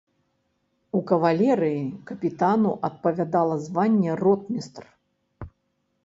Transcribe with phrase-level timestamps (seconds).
[0.99, 4.83] У кавалерыі капітану адпавядала званне ротмістр.